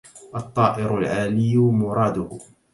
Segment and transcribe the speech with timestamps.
[0.35, 2.39] الطائر العالي مراده